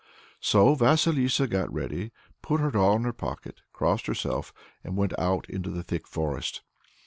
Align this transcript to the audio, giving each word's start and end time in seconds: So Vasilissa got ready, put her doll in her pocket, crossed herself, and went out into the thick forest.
So 0.39 0.73
Vasilissa 0.73 1.45
got 1.47 1.71
ready, 1.71 2.11
put 2.41 2.59
her 2.59 2.71
doll 2.71 2.95
in 2.95 3.03
her 3.03 3.13
pocket, 3.13 3.61
crossed 3.71 4.07
herself, 4.07 4.51
and 4.83 4.97
went 4.97 5.13
out 5.19 5.47
into 5.47 5.69
the 5.69 5.83
thick 5.83 6.07
forest. 6.07 6.63